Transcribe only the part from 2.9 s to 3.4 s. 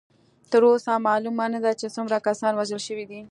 دي.